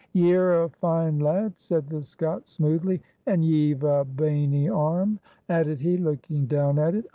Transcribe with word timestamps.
"Ye're 0.13 0.63
a 0.63 0.67
fine 0.69 1.19
lad," 1.19 1.53
said 1.59 1.87
the 1.87 2.01
Scot, 2.01 2.47
smoothly, 2.47 3.03
"and 3.27 3.45
ye've 3.45 3.83
a 3.83 4.03
boeny 4.03 4.65
aerm," 4.65 5.19
added 5.47 5.79
he, 5.81 5.95
looking 5.95 6.47
down 6.47 6.79
at 6.79 6.95
it. 6.95 7.05